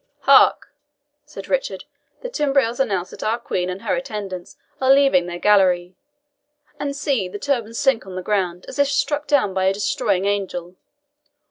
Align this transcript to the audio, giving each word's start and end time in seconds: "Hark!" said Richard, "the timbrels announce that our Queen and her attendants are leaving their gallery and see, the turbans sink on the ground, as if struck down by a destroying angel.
"Hark!" 0.21 0.69
said 1.25 1.47
Richard, 1.47 1.83
"the 2.21 2.29
timbrels 2.31 2.79
announce 2.79 3.11
that 3.11 3.21
our 3.23 3.37
Queen 3.37 3.69
and 3.69 3.83
her 3.83 3.93
attendants 3.93 4.57
are 4.81 4.89
leaving 4.91 5.27
their 5.27 5.37
gallery 5.37 5.95
and 6.79 6.95
see, 6.95 7.27
the 7.27 7.37
turbans 7.37 7.77
sink 7.77 8.07
on 8.07 8.15
the 8.15 8.23
ground, 8.23 8.65
as 8.67 8.79
if 8.79 8.87
struck 8.87 9.27
down 9.27 9.53
by 9.53 9.65
a 9.65 9.73
destroying 9.73 10.25
angel. 10.25 10.75